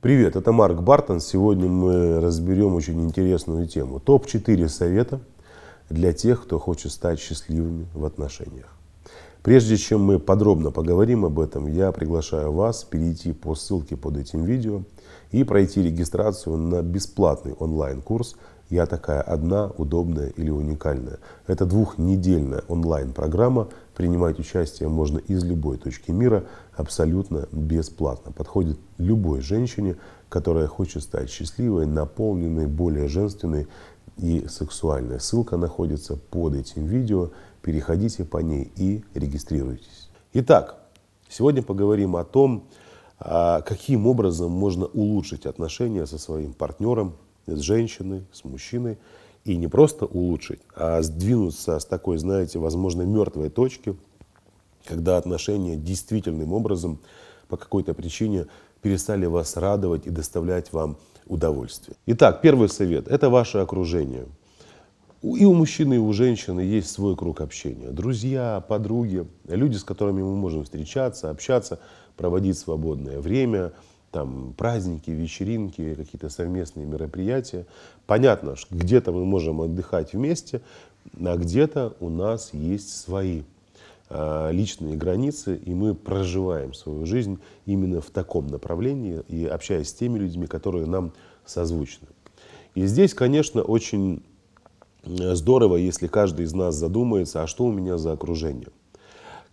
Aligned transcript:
Привет, 0.00 0.36
это 0.36 0.52
Марк 0.52 0.80
Бартон. 0.80 1.18
Сегодня 1.18 1.66
мы 1.68 2.20
разберем 2.20 2.76
очень 2.76 3.02
интересную 3.02 3.66
тему. 3.66 3.98
Топ-4 3.98 4.68
совета 4.68 5.18
для 5.90 6.12
тех, 6.12 6.44
кто 6.44 6.60
хочет 6.60 6.92
стать 6.92 7.18
счастливыми 7.18 7.88
в 7.94 8.04
отношениях. 8.04 8.72
Прежде 9.42 9.76
чем 9.76 10.04
мы 10.04 10.20
подробно 10.20 10.70
поговорим 10.70 11.24
об 11.24 11.40
этом, 11.40 11.66
я 11.66 11.90
приглашаю 11.90 12.52
вас 12.52 12.84
перейти 12.84 13.32
по 13.32 13.56
ссылке 13.56 13.96
под 13.96 14.18
этим 14.18 14.44
видео 14.44 14.82
и 15.32 15.42
пройти 15.42 15.82
регистрацию 15.82 16.56
на 16.56 16.80
бесплатный 16.80 17.54
онлайн-курс 17.54 18.36
«Я 18.70 18.86
такая 18.86 19.20
одна, 19.20 19.72
удобная 19.78 20.28
или 20.28 20.50
уникальная». 20.50 21.18
Это 21.48 21.66
двухнедельная 21.66 22.62
онлайн-программа. 22.68 23.66
Принимать 23.98 24.38
участие 24.38 24.88
можно 24.88 25.18
из 25.18 25.42
любой 25.42 25.76
точки 25.76 26.12
мира 26.12 26.44
абсолютно 26.76 27.48
бесплатно. 27.50 28.30
Подходит 28.30 28.78
любой 28.96 29.40
женщине, 29.40 29.96
которая 30.28 30.68
хочет 30.68 31.02
стать 31.02 31.28
счастливой, 31.28 31.84
наполненной, 31.84 32.68
более 32.68 33.08
женственной 33.08 33.66
и 34.16 34.46
сексуальной. 34.46 35.18
Ссылка 35.18 35.56
находится 35.56 36.14
под 36.14 36.54
этим 36.54 36.86
видео. 36.86 37.30
Переходите 37.60 38.24
по 38.24 38.38
ней 38.38 38.70
и 38.76 39.02
регистрируйтесь. 39.14 40.10
Итак, 40.32 40.78
сегодня 41.28 41.64
поговорим 41.64 42.14
о 42.14 42.22
том, 42.22 42.68
а, 43.18 43.62
каким 43.62 44.06
образом 44.06 44.52
можно 44.52 44.86
улучшить 44.86 45.44
отношения 45.44 46.06
со 46.06 46.18
своим 46.18 46.52
партнером, 46.52 47.16
с 47.48 47.58
женщиной, 47.58 48.24
с 48.32 48.44
мужчиной. 48.44 48.96
И 49.44 49.56
не 49.56 49.68
просто 49.68 50.04
улучшить, 50.04 50.60
а 50.74 51.00
сдвинуться 51.02 51.78
с 51.78 51.84
такой, 51.84 52.18
знаете, 52.18 52.58
возможно, 52.58 53.02
мертвой 53.02 53.48
точки, 53.50 53.96
когда 54.84 55.16
отношения 55.16 55.76
действительным 55.76 56.52
образом 56.52 56.98
по 57.48 57.56
какой-то 57.56 57.94
причине 57.94 58.46
перестали 58.82 59.26
вас 59.26 59.56
радовать 59.56 60.06
и 60.06 60.10
доставлять 60.10 60.72
вам 60.72 60.98
удовольствие. 61.26 61.96
Итак, 62.06 62.40
первый 62.42 62.68
совет– 62.68 63.08
это 63.08 63.30
ваше 63.30 63.58
окружение. 63.58 64.26
И 65.22 65.44
у 65.44 65.54
мужчины, 65.54 65.94
и 65.94 65.98
у 65.98 66.12
женщины 66.12 66.60
есть 66.60 66.90
свой 66.90 67.16
круг 67.16 67.40
общения. 67.40 67.90
Друзья, 67.90 68.62
подруги, 68.68 69.26
люди, 69.48 69.76
с 69.76 69.84
которыми 69.84 70.22
мы 70.22 70.36
можем 70.36 70.64
встречаться, 70.64 71.30
общаться, 71.30 71.80
проводить 72.16 72.58
свободное 72.58 73.20
время– 73.20 73.72
там 74.10 74.54
праздники, 74.56 75.10
вечеринки, 75.10 75.94
какие-то 75.94 76.28
совместные 76.28 76.86
мероприятия. 76.86 77.66
Понятно, 78.06 78.56
что 78.56 78.74
где-то 78.74 79.12
мы 79.12 79.24
можем 79.24 79.60
отдыхать 79.60 80.12
вместе, 80.12 80.60
а 81.20 81.36
где-то 81.36 81.94
у 82.00 82.08
нас 82.08 82.50
есть 82.52 82.96
свои 82.96 83.42
э, 84.08 84.50
личные 84.52 84.96
границы, 84.96 85.56
и 85.56 85.74
мы 85.74 85.94
проживаем 85.94 86.74
свою 86.74 87.04
жизнь 87.06 87.38
именно 87.66 88.00
в 88.00 88.10
таком 88.10 88.46
направлении 88.46 89.22
и 89.28 89.46
общаясь 89.46 89.90
с 89.90 89.94
теми 89.94 90.18
людьми, 90.18 90.46
которые 90.46 90.86
нам 90.86 91.12
созвучны. 91.44 92.08
И 92.74 92.86
здесь, 92.86 93.14
конечно, 93.14 93.62
очень 93.62 94.22
здорово, 95.04 95.76
если 95.76 96.06
каждый 96.06 96.44
из 96.44 96.54
нас 96.54 96.74
задумается, 96.74 97.42
а 97.42 97.46
что 97.46 97.64
у 97.64 97.72
меня 97.72 97.98
за 97.98 98.12
окружение 98.12 98.68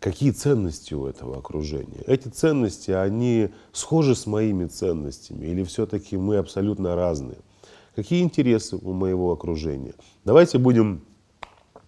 какие 0.06 0.30
ценности 0.30 0.94
у 0.94 1.08
этого 1.08 1.39
окружения. 1.39 2.03
Эти 2.06 2.28
ценности, 2.28 2.92
они 2.92 3.50
схожи 3.72 4.14
с 4.14 4.28
моими 4.28 4.67
ценностями 4.67 5.47
или 5.47 5.64
все-таки 5.64 6.16
мы 6.16 6.38
абсолютно 6.38 6.95
разные? 6.95 7.39
Какие 7.95 8.22
интересы 8.22 8.75
у 8.75 8.94
моего 8.94 9.31
окружения? 9.31 9.95
Давайте 10.23 10.59
будем 10.59 11.02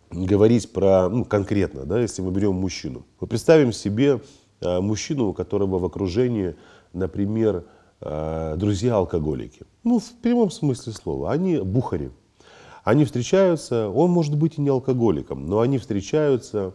говорить 0.09 0.73
про, 0.73 1.09
ну, 1.09 1.25
конкретно, 1.25 1.85
да, 1.85 1.99
если 1.99 2.23
мы 2.23 2.31
берем 2.31 2.55
мужчину. 2.55 3.05
Мы 3.19 3.27
представим 3.27 3.71
себе 3.71 4.19
э, 4.61 4.79
мужчину, 4.79 5.27
у 5.27 5.33
которого 5.33 5.77
в 5.77 5.85
окружении, 5.85 6.55
например, 6.93 7.65
э, 8.01 8.55
друзья-алкоголики. 8.57 9.61
Ну, 9.83 9.99
в 9.99 10.09
прямом 10.23 10.49
смысле 10.49 10.93
слова. 10.93 11.31
Они 11.31 11.59
бухари. 11.59 12.09
Они 12.83 13.05
встречаются, 13.05 13.89
он 13.89 14.09
может 14.09 14.35
быть 14.35 14.57
и 14.57 14.61
не 14.61 14.69
алкоголиком, 14.69 15.45
но 15.45 15.59
они 15.59 15.77
встречаются, 15.77 16.73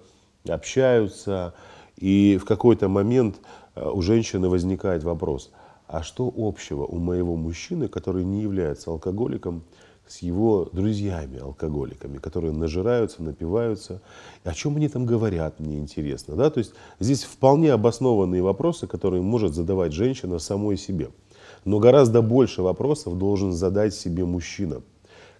общаются, 0.49 1.55
и 1.97 2.39
в 2.41 2.45
какой-то 2.45 2.89
момент 2.89 3.37
э, 3.75 3.89
у 3.89 4.03
женщины 4.03 4.49
возникает 4.49 5.05
вопрос, 5.05 5.51
а 5.87 6.03
что 6.03 6.33
общего 6.37 6.85
у 6.85 6.99
моего 6.99 7.37
мужчины, 7.37 7.89
который 7.89 8.25
не 8.25 8.43
является 8.43 8.91
алкоголиком, 8.91 9.65
с 10.13 10.19
его 10.19 10.69
друзьями 10.73 11.39
алкоголиками, 11.39 12.19
которые 12.19 12.53
нажираются, 12.53 13.23
напиваются. 13.23 14.03
О 14.45 14.53
чем 14.53 14.77
они 14.77 14.89
там 14.89 15.07
говорят, 15.07 15.59
мне 15.59 15.79
интересно. 15.79 16.37
Да? 16.37 16.51
То 16.51 16.59
есть 16.59 16.75
здесь 17.01 17.25
вполне 17.25 17.73
обоснованные 17.73 18.43
вопросы, 18.43 18.87
которые 18.87 19.23
может 19.23 19.55
задавать 19.55 19.93
женщина 19.93 20.39
самой 20.39 20.77
себе. 20.77 21.11
Но 21.65 21.79
гораздо 21.79 22.21
больше 22.21 22.61
вопросов 22.63 23.17
должен 23.17 23.53
задать 23.53 23.95
себе 23.95 24.25
мужчина. 24.25 24.83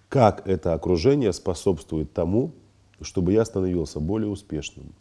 Как 0.09 0.47
это 0.47 0.73
окружение 0.73 1.33
способствует 1.33 2.13
тому, 2.13 2.53
чтобы 3.01 3.33
я 3.33 3.45
становился 3.45 3.99
более 3.99 4.29
успешным, 4.29 4.93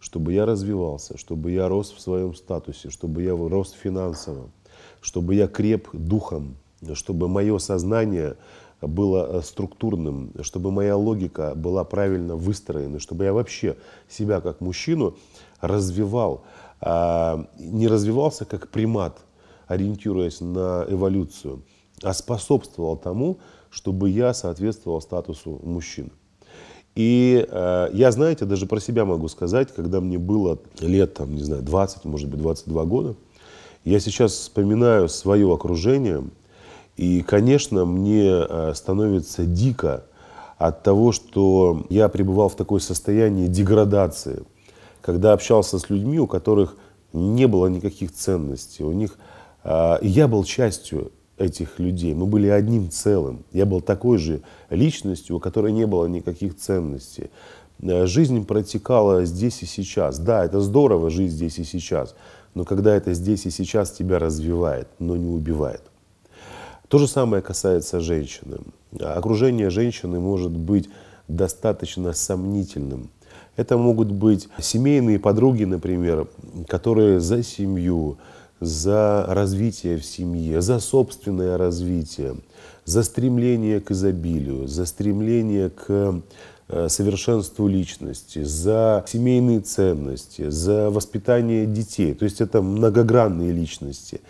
чтобы 0.00 0.32
я 0.32 0.46
развивался, 0.46 1.18
чтобы 1.18 1.50
я 1.50 1.68
рос 1.68 1.92
в 1.92 2.00
своем 2.00 2.34
статусе, 2.34 2.90
чтобы 2.90 3.22
я 3.22 3.36
рос 3.36 3.72
финансово, 3.72 4.50
чтобы 5.00 5.34
я 5.34 5.48
креп 5.48 5.88
духом, 5.92 6.56
чтобы 6.94 7.28
мое 7.28 7.58
сознание 7.58 8.36
было 8.80 9.38
э, 9.38 9.42
структурным, 9.42 10.32
чтобы 10.42 10.70
моя 10.70 10.96
логика 10.96 11.54
была 11.56 11.84
правильно 11.84 12.36
выстроена, 12.36 13.00
чтобы 13.00 13.24
я 13.24 13.32
вообще 13.32 13.76
себя 14.08 14.40
как 14.40 14.60
мужчину 14.60 15.16
развивал, 15.60 16.44
а 16.80 17.48
не 17.58 17.88
развивался 17.88 18.44
как 18.44 18.68
примат, 18.68 19.18
ориентируясь 19.66 20.40
на 20.40 20.86
эволюцию, 20.88 21.64
а 22.02 22.12
способствовал 22.12 22.96
тому, 22.96 23.38
чтобы 23.70 24.10
я 24.10 24.32
соответствовал 24.32 25.00
статусу 25.00 25.60
мужчины. 25.64 26.10
И 26.98 27.46
э, 27.48 27.90
я, 27.92 28.10
знаете, 28.10 28.44
даже 28.44 28.66
про 28.66 28.80
себя 28.80 29.04
могу 29.04 29.28
сказать, 29.28 29.72
когда 29.72 30.00
мне 30.00 30.18
было 30.18 30.58
лет, 30.80 31.14
там, 31.14 31.32
не 31.32 31.44
знаю, 31.44 31.62
20, 31.62 32.04
может 32.06 32.28
быть, 32.28 32.40
22 32.40 32.84
года, 32.86 33.14
я 33.84 34.00
сейчас 34.00 34.32
вспоминаю 34.32 35.08
свое 35.08 35.54
окружение, 35.54 36.24
и, 36.96 37.20
конечно, 37.20 37.84
мне 37.84 38.28
э, 38.28 38.72
становится 38.74 39.44
дико 39.44 40.06
от 40.56 40.82
того, 40.82 41.12
что 41.12 41.86
я 41.88 42.08
пребывал 42.08 42.48
в 42.48 42.56
такое 42.56 42.80
состоянии 42.80 43.46
деградации, 43.46 44.42
когда 45.00 45.34
общался 45.34 45.78
с 45.78 45.90
людьми, 45.90 46.18
у 46.18 46.26
которых 46.26 46.74
не 47.12 47.46
было 47.46 47.68
никаких 47.68 48.12
ценностей, 48.12 48.82
у 48.82 48.90
них 48.90 49.18
э, 49.62 49.98
я 50.02 50.26
был 50.26 50.42
частью 50.42 51.12
этих 51.38 51.78
людей. 51.78 52.14
Мы 52.14 52.26
были 52.26 52.48
одним 52.48 52.90
целым. 52.90 53.44
Я 53.52 53.66
был 53.66 53.80
такой 53.80 54.18
же 54.18 54.42
личностью, 54.70 55.36
у 55.36 55.40
которой 55.40 55.72
не 55.72 55.86
было 55.86 56.06
никаких 56.06 56.56
ценностей. 56.56 57.30
Э, 57.80 58.06
жизнь 58.06 58.44
протекала 58.44 59.24
здесь 59.24 59.62
и 59.62 59.66
сейчас. 59.66 60.18
Да, 60.18 60.44
это 60.44 60.60
здорово 60.60 61.10
жить 61.10 61.32
здесь 61.32 61.58
и 61.58 61.64
сейчас, 61.64 62.14
но 62.54 62.64
когда 62.64 62.94
это 62.94 63.14
здесь 63.14 63.46
и 63.46 63.50
сейчас 63.50 63.92
тебя 63.92 64.18
развивает, 64.18 64.88
но 64.98 65.16
не 65.16 65.28
убивает. 65.28 65.82
То 66.88 66.98
же 66.98 67.06
самое 67.06 67.42
касается 67.42 68.00
женщины. 68.00 68.58
Окружение 68.98 69.70
женщины 69.70 70.18
может 70.18 70.52
быть 70.52 70.88
достаточно 71.28 72.14
сомнительным. 72.14 73.10
Это 73.56 73.76
могут 73.76 74.10
быть 74.10 74.48
семейные 74.58 75.18
подруги, 75.18 75.64
например, 75.64 76.28
которые 76.66 77.20
за 77.20 77.42
семью, 77.42 78.16
за 78.60 79.24
развитие 79.28 79.98
в 79.98 80.04
семье, 80.04 80.60
за 80.60 80.80
собственное 80.80 81.56
развитие, 81.56 82.36
за 82.84 83.02
стремление 83.02 83.80
к 83.80 83.90
изобилию, 83.90 84.66
за 84.66 84.86
стремление 84.86 85.70
к 85.70 86.22
э, 86.68 86.88
совершенству 86.88 87.68
личности, 87.68 88.42
за 88.42 89.04
семейные 89.06 89.60
ценности, 89.60 90.50
за 90.50 90.90
воспитание 90.90 91.66
детей. 91.66 92.14
То 92.14 92.24
есть 92.24 92.40
это 92.40 92.62
многогранные 92.62 93.52
личности. 93.52 94.20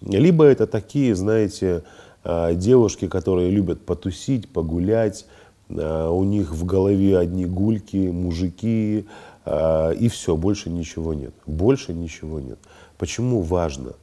Либо 0.00 0.44
это 0.44 0.66
такие, 0.66 1.14
знаете, 1.14 1.82
э, 2.24 2.54
девушки, 2.54 3.08
которые 3.08 3.50
любят 3.50 3.84
потусить, 3.84 4.48
погулять, 4.48 5.26
э, 5.68 6.08
у 6.08 6.22
них 6.24 6.52
в 6.52 6.64
голове 6.64 7.18
одни 7.18 7.46
гульки, 7.46 8.08
мужики, 8.08 9.06
и 9.44 10.08
все, 10.08 10.36
больше 10.36 10.70
ничего 10.70 11.14
нет. 11.14 11.34
Больше 11.46 11.92
ничего 11.92 12.38
нет. 12.38 12.60
Почему 13.02 13.40
важно 13.40 13.94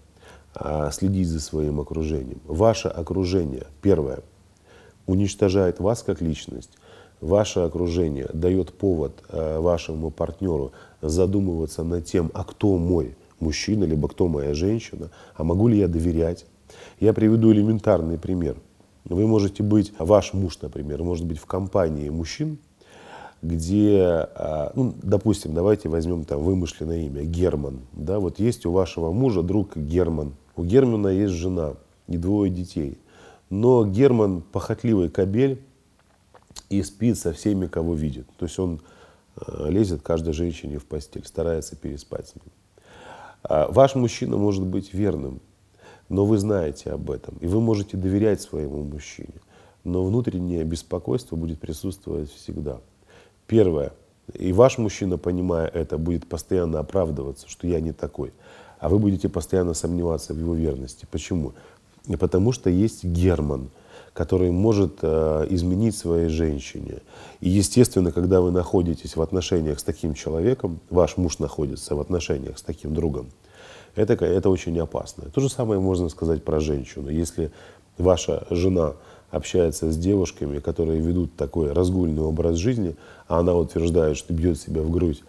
а, 0.54 0.92
следить 0.92 1.30
за 1.30 1.40
своим 1.40 1.80
окружением? 1.80 2.42
Ваше 2.46 2.90
окружение, 2.90 3.68
первое, 3.82 4.20
уничтожает 5.06 5.80
вас 5.80 6.04
как 6.04 6.20
личность. 6.20 6.72
Ваше 7.22 7.62
окружение 7.62 8.30
дает 8.34 8.74
повод 8.74 9.14
а, 9.30 9.62
вашему 9.62 10.12
партнеру 10.12 10.74
задумываться 11.02 11.86
над 11.86 12.08
тем, 12.08 12.30
а 12.34 12.44
кто 12.44 12.76
мой 12.76 13.16
мужчина, 13.40 13.86
либо 13.86 14.10
кто 14.10 14.28
моя 14.28 14.54
женщина, 14.54 15.12
а 15.34 15.46
могу 15.46 15.70
ли 15.70 15.80
я 15.80 15.88
доверять. 15.88 16.46
Я 17.00 17.14
приведу 17.14 17.54
элементарный 17.54 18.18
пример. 18.18 18.58
Вы 19.06 19.26
можете 19.28 19.64
быть, 19.64 19.94
ваш 19.98 20.34
муж, 20.34 20.60
например, 20.62 21.04
может 21.04 21.26
быть 21.26 21.40
в 21.40 21.46
компании 21.46 22.10
мужчин, 22.10 22.58
где, 23.42 24.28
а, 24.36 24.72
ну, 24.76 24.94
допустим, 25.02 25.54
давайте 25.54 25.90
возьмем 25.90 26.26
там 26.26 26.44
вымышленное 26.44 27.02
имя, 27.06 27.24
Герман. 27.24 27.82
Да, 27.94 28.20
вот 28.20 28.40
есть 28.40 28.66
у 28.66 28.72
вашего 28.72 29.12
мужа 29.12 29.44
друг 29.44 29.78
Герман, 29.78 30.34
у 30.56 30.64
Германа 30.64 31.08
есть 31.08 31.34
жена. 31.34 31.76
и 32.08 32.18
двое 32.18 32.52
детей. 32.52 32.98
Но 33.50 33.86
Герман 33.86 34.42
похотливый 34.42 35.10
кобель 35.10 35.62
и 36.70 36.84
спит 36.84 37.18
со 37.18 37.34
всеми, 37.34 37.68
кого 37.68 37.94
видит. 37.96 38.28
То 38.38 38.46
есть 38.46 38.60
он 38.60 38.82
э, 39.38 39.70
лезет 39.70 40.02
каждой 40.02 40.34
женщине 40.34 40.78
в 40.78 40.86
постель, 40.86 41.26
старается 41.26 41.76
переспать 41.76 42.30
с 42.30 42.36
ним. 42.36 42.44
А 43.44 43.72
ваш 43.72 43.96
мужчина 43.96 44.38
может 44.38 44.66
быть 44.66 44.94
верным, 44.94 45.42
но 46.10 46.26
вы 46.26 46.38
знаете 46.38 46.92
об 46.92 47.10
этом, 47.10 47.38
и 47.40 47.48
вы 47.48 47.62
можете 47.62 47.96
доверять 47.96 48.42
своему 48.42 48.84
мужчине. 48.84 49.42
Но 49.84 50.04
внутреннее 50.04 50.64
беспокойство 50.64 51.36
будет 51.36 51.60
присутствовать 51.60 52.30
всегда. 52.32 52.82
Первое. 53.50 53.94
И 54.36 54.54
ваш 54.54 54.78
мужчина, 54.78 55.18
понимая 55.18 55.68
это, 55.68 55.98
будет 55.98 56.28
постоянно 56.28 56.80
оправдываться, 56.80 57.50
что 57.50 57.66
я 57.66 57.80
не 57.82 57.92
такой. 57.92 58.32
А 58.80 58.90
вы 58.90 59.00
будете 59.00 59.28
постоянно 59.28 59.74
сомневаться 59.74 60.36
в 60.36 60.40
его 60.40 60.54
верности. 60.54 61.08
Почему? 61.10 61.54
Потому 62.20 62.52
что 62.52 62.70
есть 62.70 63.04
Герман, 63.04 63.72
который 64.14 64.52
может 64.52 65.00
э, 65.02 65.48
изменить 65.50 65.98
своей 65.98 66.30
женщине. 66.30 67.00
И 67.40 67.50
естественно, 67.50 68.12
когда 68.12 68.40
вы 68.40 68.52
находитесь 68.52 69.16
в 69.16 69.22
отношениях 69.22 69.80
с 69.80 69.84
таким 69.84 70.14
человеком, 70.14 70.80
ваш 70.92 71.18
муж 71.18 71.40
находится 71.40 71.96
в 71.96 72.00
отношениях 72.00 72.60
с 72.60 72.62
таким 72.62 72.94
другом, 72.94 73.32
это, 73.96 74.14
это 74.14 74.52
очень 74.52 74.78
опасно. 74.80 75.24
То 75.34 75.42
же 75.42 75.50
самое 75.50 75.80
можно 75.80 76.08
сказать 76.10 76.44
про 76.44 76.60
женщину. 76.60 77.10
Если 77.10 77.52
ваша 77.98 78.46
жена 78.52 78.94
общается 79.32 79.92
с 79.92 79.98
девушками, 79.98 80.60
которые 80.60 81.00
ведут 81.00 81.36
такой 81.36 81.72
разгульный 81.72 82.22
образ 82.22 82.58
жизни, 82.58 82.96
а 83.28 83.40
она 83.40 83.54
утверждает, 83.56 84.18
что 84.18 84.34
бьет 84.34 84.60
себя 84.60 84.82
в 84.82 84.90
грудь, 84.90 85.24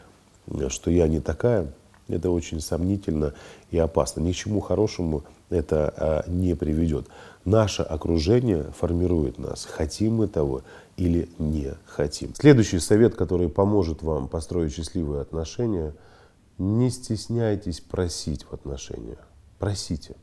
что 0.69 0.91
я 0.91 1.07
не 1.09 1.21
такая, 1.21 1.73
это 2.09 2.31
очень 2.31 2.61
сомнительно 2.61 3.35
и 3.71 3.79
опасно. 3.79 4.21
Ни 4.21 4.33
к 4.33 4.37
чему 4.37 4.61
хорошему 4.61 5.23
это 5.49 5.95
а, 5.97 6.25
не 6.29 6.55
приведет. 6.55 7.07
Наше 7.45 7.83
окружение 7.83 8.65
формирует 8.77 9.39
нас, 9.39 9.65
хотим 9.65 10.17
мы 10.17 10.29
того 10.29 10.63
или 10.97 11.29
не 11.39 11.75
хотим. 11.87 12.35
Следующий 12.35 12.79
совет, 12.81 13.15
который 13.15 13.49
поможет 13.49 14.03
вам 14.03 14.29
построить 14.29 14.75
счастливые 14.75 15.23
отношения, 15.23 15.95
не 16.59 16.91
стесняйтесь 16.91 17.81
просить 17.81 18.45
в 18.45 18.53
отношениях. 18.53 19.19
Просите. 19.59 20.17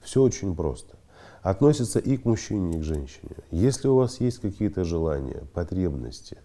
Все 0.00 0.22
очень 0.22 0.54
просто 0.54 0.95
относится 1.50 2.00
и 2.00 2.16
к 2.16 2.24
мужчине, 2.24 2.76
и 2.76 2.80
к 2.80 2.82
женщине. 2.82 3.36
Если 3.52 3.86
у 3.86 3.94
вас 3.94 4.20
есть 4.20 4.40
какие-то 4.40 4.82
желания, 4.82 5.44
потребности, 5.54 6.38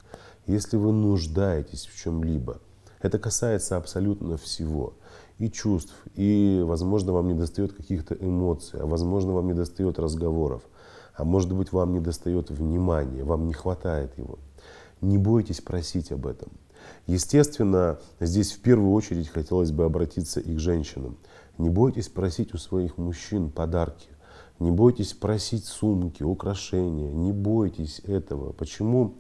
если 0.46 0.78
вы 0.78 0.92
нуждаетесь 0.92 1.88
в 1.88 1.98
чем-либо, 1.98 2.62
это 3.02 3.18
касается 3.18 3.78
абсолютно 3.78 4.38
всего. 4.38 4.94
И 5.40 5.50
чувств, 5.50 5.96
и, 6.14 6.62
возможно, 6.64 7.14
вам 7.14 7.30
не 7.30 7.34
достает 7.34 7.74
каких-то 7.74 8.14
эмоций, 8.14 8.80
а, 8.80 8.86
возможно, 8.86 9.34
вам 9.34 9.48
не 9.48 9.56
достает 9.56 9.98
разговоров, 9.98 10.62
а 11.16 11.24
может 11.24 11.52
быть, 11.52 11.72
вам 11.72 11.94
не 11.94 12.00
достает 12.00 12.52
внимания, 12.52 13.24
вам 13.24 13.48
не 13.48 13.54
хватает 13.54 14.16
его. 14.20 14.38
Не 15.02 15.18
бойтесь 15.18 15.62
просить 15.62 16.12
об 16.12 16.28
этом. 16.28 16.50
Естественно, 17.08 17.98
здесь 18.20 18.52
в 18.52 18.60
первую 18.60 18.94
очередь 18.94 19.30
хотелось 19.30 19.72
бы 19.72 19.84
обратиться 19.84 20.40
и 20.40 20.54
к 20.54 20.60
женщинам. 20.60 21.18
Не 21.58 21.70
бойтесь 21.72 22.08
просить 22.08 22.54
у 22.54 22.60
своих 22.60 23.00
мужчин 23.00 23.50
подарки. 23.50 24.11
Не 24.62 24.70
бойтесь 24.70 25.14
просить 25.14 25.66
сумки, 25.66 26.22
украшения, 26.22 27.12
не 27.12 27.32
бойтесь 27.32 28.00
этого. 28.06 28.52
Почему, 28.52 29.16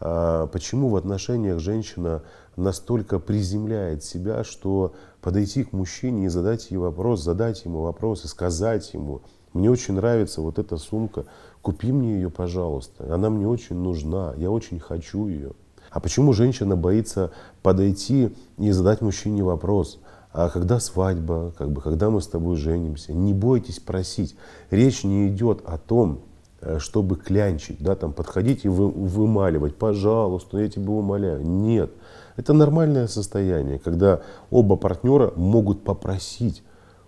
а, 0.00 0.46
почему 0.46 0.88
в 0.88 0.96
отношениях 0.96 1.58
женщина 1.58 2.22
настолько 2.56 3.18
приземляет 3.18 4.02
себя, 4.02 4.44
что 4.44 4.94
подойти 5.20 5.64
к 5.64 5.74
мужчине 5.74 6.24
и 6.24 6.28
задать 6.28 6.70
ей 6.70 6.78
вопрос, 6.78 7.22
задать 7.22 7.66
ему 7.66 7.82
вопрос 7.82 8.24
и 8.24 8.28
сказать 8.28 8.94
ему, 8.94 9.20
мне 9.52 9.70
очень 9.70 9.92
нравится 9.92 10.40
вот 10.40 10.58
эта 10.58 10.78
сумка, 10.78 11.26
купи 11.60 11.92
мне 11.92 12.14
ее, 12.14 12.30
пожалуйста, 12.30 13.14
она 13.14 13.28
мне 13.28 13.46
очень 13.46 13.76
нужна, 13.76 14.32
я 14.38 14.50
очень 14.50 14.80
хочу 14.80 15.28
ее. 15.28 15.52
А 15.90 16.00
почему 16.00 16.32
женщина 16.32 16.76
боится 16.76 17.30
подойти 17.62 18.34
и 18.56 18.70
задать 18.70 19.02
мужчине 19.02 19.44
вопрос? 19.44 20.00
А 20.32 20.50
когда 20.50 20.78
свадьба, 20.78 21.52
как 21.56 21.70
бы, 21.70 21.80
когда 21.80 22.10
мы 22.10 22.20
с 22.20 22.26
тобой 22.26 22.56
женимся. 22.56 23.12
Не 23.12 23.32
бойтесь 23.32 23.80
просить. 23.80 24.36
Речь 24.70 25.04
не 25.04 25.28
идет 25.28 25.62
о 25.64 25.78
том, 25.78 26.20
э, 26.60 26.78
чтобы 26.78 27.16
клянчить, 27.16 27.78
да, 27.80 27.94
там, 27.94 28.12
подходить 28.12 28.64
и 28.64 28.68
вы, 28.68 28.88
вымаливать, 28.88 29.76
пожалуйста, 29.76 30.58
я 30.58 30.68
тебя 30.68 30.90
умоляю. 30.90 31.44
Нет. 31.44 31.90
Это 32.36 32.52
нормальное 32.52 33.08
состояние, 33.08 33.78
когда 33.78 34.20
оба 34.50 34.76
партнера 34.76 35.32
могут 35.34 35.82
попросить 35.82 36.62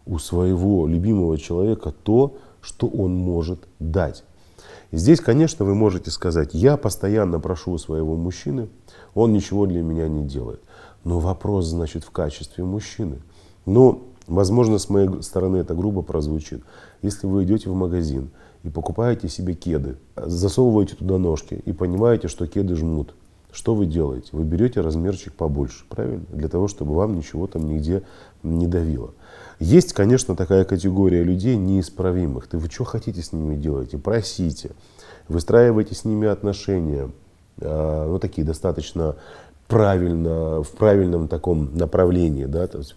у 0.06 0.18
своего 0.18 0.86
любимого 0.86 1.38
человека 1.38 1.92
то, 2.02 2.36
что 2.62 2.88
он 2.88 3.14
может 3.14 3.60
дать. 3.78 4.24
И 4.90 4.96
здесь, 4.96 5.20
конечно, 5.20 5.64
вы 5.64 5.74
можете 5.74 6.10
сказать, 6.10 6.50
я 6.52 6.76
постоянно 6.76 7.38
прошу 7.38 7.72
у 7.72 7.78
своего 7.78 8.16
мужчины, 8.16 8.68
он 9.14 9.32
ничего 9.32 9.66
для 9.66 9.82
меня 9.82 10.08
не 10.08 10.24
делает. 10.24 10.60
Но 11.04 11.18
вопрос, 11.18 11.66
значит, 11.66 12.04
в 12.04 12.10
качестве 12.10 12.64
мужчины. 12.64 13.18
Но, 13.66 14.02
возможно, 14.26 14.78
с 14.78 14.88
моей 14.88 15.22
стороны 15.22 15.58
это 15.58 15.74
грубо 15.74 16.02
прозвучит. 16.02 16.62
Если 17.02 17.26
вы 17.26 17.44
идете 17.44 17.70
в 17.70 17.74
магазин 17.74 18.30
и 18.62 18.68
покупаете 18.68 19.28
себе 19.28 19.54
кеды, 19.54 19.96
засовываете 20.16 20.96
туда 20.96 21.18
ножки 21.18 21.62
и 21.64 21.72
понимаете, 21.72 22.28
что 22.28 22.46
кеды 22.46 22.76
жмут, 22.76 23.14
что 23.52 23.74
вы 23.74 23.86
делаете? 23.86 24.28
Вы 24.32 24.44
берете 24.44 24.80
размерчик 24.80 25.34
побольше, 25.34 25.84
правильно? 25.88 26.24
Для 26.30 26.48
того, 26.48 26.68
чтобы 26.68 26.94
вам 26.94 27.16
ничего 27.16 27.46
там 27.46 27.66
нигде 27.66 28.02
не 28.42 28.66
давило. 28.66 29.12
Есть, 29.58 29.92
конечно, 29.92 30.36
такая 30.36 30.64
категория 30.64 31.24
людей 31.24 31.56
неисправимых. 31.56 32.46
Ты 32.46 32.58
вы 32.58 32.68
что 32.70 32.84
хотите 32.84 33.22
с 33.22 33.32
ними 33.32 33.56
делать? 33.56 33.90
Просите. 34.02 34.70
Выстраивайте 35.28 35.94
с 35.94 36.04
ними 36.04 36.28
отношения. 36.28 37.10
А, 37.60 38.08
ну, 38.08 38.18
такие 38.18 38.46
достаточно 38.46 39.16
правильно, 39.70 40.62
в 40.62 40.70
правильном 40.72 41.28
таком 41.28 41.74
направлении, 41.76 42.44
да, 42.44 42.66
то 42.66 42.78
есть 42.78 42.96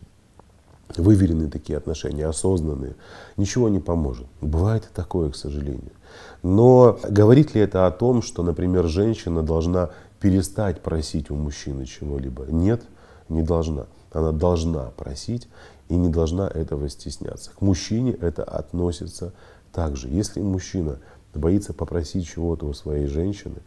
выверенные 0.98 1.50
такие 1.50 1.78
отношения, 1.78 2.25
осознанные, 2.25 2.96
ничего 3.38 3.70
не 3.70 3.80
поможет. 3.80 4.28
Бывает 4.42 4.84
и 4.84 4.96
такое, 4.96 5.30
к 5.30 5.36
сожалению. 5.36 5.92
Но 6.42 7.00
говорит 7.08 7.56
ли 7.56 7.62
это 7.62 7.88
о 7.88 7.92
том, 7.92 8.22
что, 8.22 8.44
например, 8.44 8.88
женщина 8.88 9.44
должна 9.44 9.92
перестать 10.20 10.81
просить 10.81 11.31
у 11.31 11.36
мужчины 11.36 11.86
чего-либо? 11.86 12.46
Нет, 12.46 12.84
не 13.30 13.44
должна. 13.44 13.86
Она 14.12 14.31
должна 14.31 14.92
просить 14.98 15.48
и 15.90 15.96
не 15.96 16.10
должна 16.10 16.48
этого 16.48 16.90
стесняться. 16.90 17.52
К 17.52 17.62
мужчине 17.62 18.12
это 18.12 18.44
относится 18.44 19.34
также. 19.72 20.08
Если 20.10 20.42
мужчина 20.42 21.00
боится 21.34 21.74
попросить 21.74 22.27
чего-то 22.27 22.68
у 22.68 22.74
своей 22.74 23.08
женщины, 23.08 23.58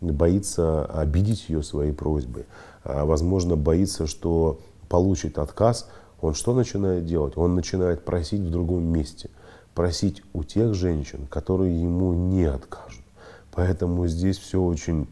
боится 0.00 0.84
обидеть 0.86 1.48
ее 1.48 1.62
своей 1.62 1.92
просьбой, 1.92 2.46
а, 2.84 3.04
возможно, 3.04 3.56
боится, 3.56 4.06
что 4.06 4.60
получит 4.88 5.38
отказ, 5.38 5.88
он 6.20 6.34
что 6.34 6.54
начинает 6.54 7.06
делать? 7.06 7.36
Он 7.36 7.54
начинает 7.54 8.04
просить 8.04 8.40
в 8.40 8.50
другом 8.50 8.84
месте, 8.84 9.30
просить 9.74 10.22
у 10.32 10.44
тех 10.44 10.74
женщин, 10.74 11.26
которые 11.26 11.80
ему 11.80 12.12
не 12.12 12.44
откажут. 12.44 13.04
Поэтому 13.52 14.06
здесь 14.06 14.38
все 14.38 14.62
очень, 14.62 15.06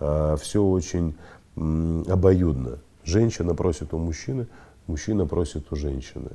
а, 0.00 0.36
все 0.36 0.62
очень 0.62 1.16
обоюдно. 1.56 2.78
Женщина 3.04 3.54
просит 3.54 3.92
у 3.94 3.98
мужчины, 3.98 4.46
мужчина 4.86 5.26
просит 5.26 5.72
у 5.72 5.76
женщины. 5.76 6.30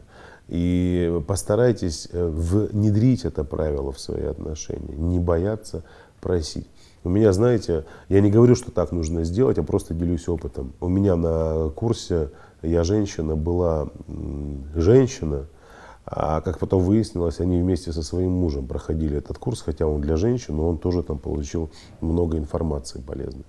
И 0.47 1.21
постарайтесь 1.27 2.07
э, 2.11 2.27
внедрить 2.27 3.25
это 3.25 3.43
правило 3.43 3.91
в 3.91 3.99
свои 3.99 4.23
отношения, 4.23 4.95
не 4.95 5.19
бояться 5.19 5.83
просить. 6.21 6.67
У 7.03 7.09
меня, 7.09 7.31
знаете, 7.33 7.85
я 8.09 8.21
не 8.21 8.31
говорю, 8.31 8.55
что 8.55 8.71
так 8.71 8.91
нужно 8.91 9.23
сделать, 9.23 9.57
а 9.57 9.63
просто 9.63 9.93
делюсь 9.93 10.27
опытом. 10.27 10.73
У 10.81 10.87
меня 10.87 11.15
на 11.15 11.69
курсе 11.69 12.31
«Я 12.61 12.83
женщина» 12.83 13.35
была 13.35 13.89
женщина, 14.75 15.45
а 16.05 16.41
как 16.41 16.57
потом 16.59 16.83
выяснилось, 16.83 17.39
они 17.39 17.61
вместе 17.61 17.91
со 17.91 18.01
своим 18.01 18.31
мужем 18.31 18.65
проходили 18.65 19.17
этот 19.17 19.37
курс, 19.37 19.61
хотя 19.61 19.85
он 19.85 20.01
для 20.01 20.15
женщин, 20.15 20.55
но 20.55 20.69
он 20.69 20.77
тоже 20.77 21.03
там 21.03 21.17
получил 21.17 21.69
много 21.99 22.37
информации 22.37 23.01
полезной. 23.01 23.45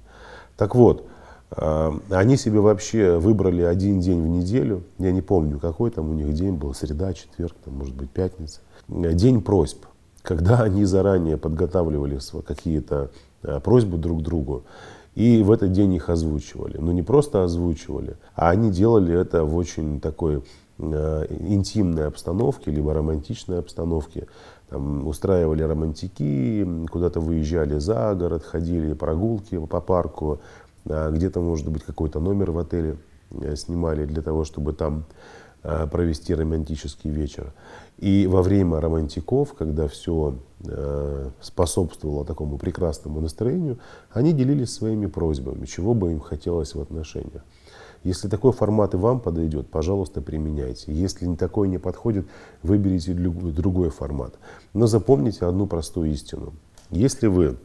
Так 0.56 0.74
вот, 0.74 1.06
а, 1.50 1.96
они 2.10 2.36
себе 2.36 2.58
вообще 2.58 3.18
выбрали 3.18 3.62
один 3.62 4.00
день 4.00 4.22
в 4.22 4.26
неделю, 4.26 4.82
я 4.98 5.12
не 5.12 5.22
помню, 5.22 5.60
какой 5.60 5.90
там 5.90 6.10
у 6.10 6.14
них 6.14 6.32
день 6.34 6.54
был, 6.54 6.74
среда, 6.74 7.12
четверг, 7.14 7.54
там, 7.64 7.74
может 7.74 7.94
быть, 7.94 8.10
пятница, 8.10 8.60
день 8.88 9.40
просьб, 9.40 9.86
когда 10.22 10.60
они 10.60 10.84
заранее 10.84 11.36
подготавливали 11.36 12.18
какие-то 12.44 13.10
Э, 13.42 13.60
просьбы 13.60 13.98
друг 13.98 14.22
другу. 14.22 14.64
И 15.14 15.42
в 15.42 15.52
этот 15.52 15.70
день 15.72 15.94
их 15.94 16.08
озвучивали. 16.10 16.78
Но 16.78 16.92
не 16.92 17.02
просто 17.02 17.44
озвучивали, 17.44 18.16
а 18.34 18.50
они 18.50 18.70
делали 18.70 19.14
это 19.14 19.44
в 19.44 19.56
очень 19.56 20.00
такой 20.00 20.42
э, 20.78 21.26
интимной 21.40 22.08
обстановке, 22.08 22.72
либо 22.72 22.94
романтичной 22.94 23.60
обстановке. 23.60 24.26
Там, 24.68 25.06
устраивали 25.06 25.62
романтики, 25.62 26.66
куда-то 26.90 27.20
выезжали 27.20 27.78
за 27.78 28.14
город, 28.14 28.44
ходили 28.44 28.92
прогулки 28.92 29.58
по 29.66 29.80
парку, 29.80 30.40
а 30.88 31.10
где-то, 31.10 31.40
может 31.40 31.68
быть, 31.70 31.84
какой-то 31.84 32.20
номер 32.20 32.50
в 32.50 32.58
отеле 32.58 32.96
э, 33.30 33.54
снимали 33.54 34.04
для 34.04 34.20
того, 34.20 34.44
чтобы 34.44 34.72
там 34.72 34.98
э, 34.98 35.47
провести 35.62 36.34
романтический 36.34 37.10
вечер. 37.10 37.52
И 37.98 38.26
во 38.28 38.42
время 38.42 38.80
романтиков, 38.80 39.54
когда 39.54 39.88
все 39.88 40.36
э, 40.64 41.30
способствовало 41.40 42.24
такому 42.24 42.56
прекрасному 42.56 43.20
настроению, 43.20 43.78
они 44.10 44.32
делились 44.32 44.72
своими 44.72 45.06
просьбами, 45.06 45.66
чего 45.66 45.94
бы 45.94 46.12
им 46.12 46.20
хотелось 46.20 46.74
в 46.74 46.80
отношениях. 46.80 47.42
Если 48.04 48.28
такой 48.28 48.52
формат 48.52 48.94
и 48.94 48.96
вам 48.96 49.18
подойдет, 49.20 49.68
пожалуйста, 49.68 50.20
применяйте. 50.22 50.92
Если 50.92 51.34
такой 51.34 51.68
не 51.68 51.78
подходит, 51.78 52.26
выберите 52.62 53.12
другой 53.12 53.90
формат. 53.90 54.34
Но 54.74 54.86
запомните 54.86 55.44
одну 55.44 55.66
простую 55.66 56.12
истину. 56.12 56.52
Если 56.90 57.26
вы 57.26 57.56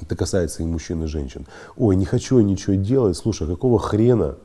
это 0.00 0.16
касается 0.16 0.62
и 0.62 0.66
мужчин, 0.66 1.04
и 1.04 1.06
женщин. 1.06 1.46
Ой, 1.76 1.96
не 1.96 2.04
хочу 2.04 2.38
я 2.38 2.44
ничего 2.44 2.74
делать. 2.74 3.16
Слушай, 3.16 3.46
какого 3.46 3.78
хрена, 3.78 4.36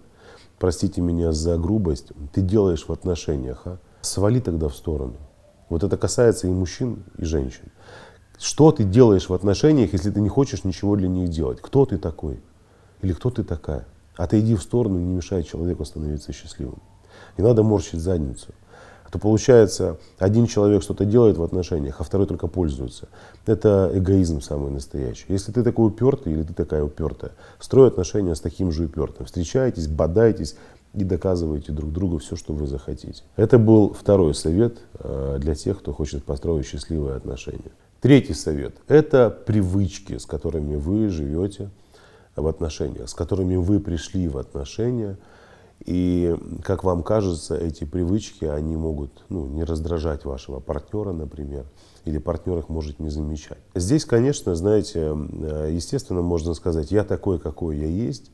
простите 0.61 1.01
меня 1.01 1.31
за 1.31 1.57
грубость, 1.57 2.11
ты 2.33 2.41
делаешь 2.41 2.85
в 2.87 2.91
отношениях, 2.91 3.63
а? 3.65 3.79
Свали 4.01 4.39
тогда 4.39 4.67
в 4.67 4.75
сторону. 4.75 5.15
Вот 5.69 5.83
это 5.83 5.97
касается 5.97 6.47
и 6.47 6.51
мужчин, 6.51 7.03
и 7.17 7.25
женщин. 7.25 7.71
Что 8.37 8.71
ты 8.71 8.83
делаешь 8.83 9.27
в 9.27 9.33
отношениях, 9.33 9.93
если 9.93 10.11
ты 10.11 10.21
не 10.21 10.29
хочешь 10.29 10.63
ничего 10.63 10.95
для 10.95 11.07
них 11.07 11.29
делать? 11.29 11.59
Кто 11.61 11.87
ты 11.87 11.97
такой? 11.97 12.39
Или 13.01 13.13
кто 13.13 13.31
ты 13.31 13.43
такая? 13.43 13.87
Отойди 14.15 14.55
в 14.55 14.61
сторону 14.61 14.99
не 14.99 15.15
мешай 15.15 15.41
человеку 15.41 15.83
становиться 15.83 16.31
счастливым. 16.31 16.79
Не 17.39 17.43
надо 17.43 17.63
морщить 17.63 17.99
задницу. 17.99 18.53
То 19.11 19.19
получается, 19.19 19.97
один 20.19 20.47
человек 20.47 20.81
что-то 20.81 21.03
делает 21.03 21.37
в 21.37 21.43
отношениях, 21.43 21.97
а 21.99 22.03
второй 22.03 22.27
только 22.27 22.47
пользуется. 22.47 23.09
Это 23.45 23.91
эгоизм 23.93 24.39
самый 24.39 24.71
настоящий. 24.71 25.25
Если 25.27 25.51
ты 25.51 25.63
такой 25.63 25.87
упертый 25.87 26.31
или 26.31 26.43
ты 26.43 26.53
такая 26.53 26.83
упертая, 26.83 27.33
строй 27.59 27.89
отношения 27.89 28.33
с 28.33 28.39
таким 28.39 28.71
же 28.71 28.85
упертым. 28.85 29.25
Встречайтесь, 29.25 29.87
бодайтесь 29.87 30.55
и 30.93 31.03
доказывайте 31.03 31.73
друг 31.73 31.91
другу 31.91 32.19
все, 32.19 32.37
что 32.37 32.53
вы 32.53 32.67
захотите. 32.67 33.23
Это 33.35 33.59
был 33.59 33.93
второй 33.93 34.33
совет 34.33 34.77
э, 34.99 35.37
для 35.39 35.55
тех, 35.55 35.79
кто 35.79 35.91
хочет 35.91 36.23
построить 36.23 36.65
счастливые 36.65 37.15
отношения. 37.15 37.71
Третий 37.99 38.33
совет– 38.33 38.75
это 38.87 39.29
привычки, 39.29 40.17
с 40.17 40.25
которыми 40.25 40.75
вы 40.75 41.09
живете 41.09 41.69
в 42.35 42.47
отношениях, 42.47 43.09
с 43.09 43.13
которыми 43.13 43.57
вы 43.57 43.79
пришли 43.79 44.27
в 44.27 44.37
отношения. 44.37 45.17
И, 45.85 46.35
как 46.63 46.83
вам 46.83 47.01
кажется, 47.01 47.57
эти 47.57 47.85
привычки, 47.85 48.45
они 48.45 48.75
могут 48.75 49.23
ну, 49.29 49.47
не 49.47 49.63
раздражать 49.63 50.25
вашего 50.25 50.59
партнера, 50.59 51.11
например, 51.11 51.65
или 52.05 52.19
партнер 52.19 52.59
их 52.59 52.69
может 52.69 52.99
не 52.99 53.09
замечать. 53.09 53.57
Здесь, 53.73 54.05
конечно, 54.05 54.53
знаете, 54.55 54.99
э, 54.99 55.69
естественно, 55.71 56.21
можно 56.21 56.53
сказать, 56.53 56.91
я 56.91 57.03
такой, 57.03 57.39
какой 57.39 57.77
я 57.77 57.87
есть, 57.87 58.31